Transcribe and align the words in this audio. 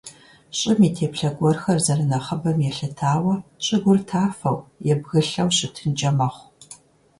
ЩӀым 0.57 0.79
и 0.87 0.89
теплъэ 0.95 1.29
гуэрхэр 1.37 1.79
зэрынэхъыбэм 1.85 2.57
елъытауэ 2.69 3.35
щӀыгур 3.65 3.99
тафэу 4.07 4.57
е 4.91 4.93
бгылъэу 4.99 5.49
щытынкӀэ 5.57 6.09
мэхъу. 6.17 6.47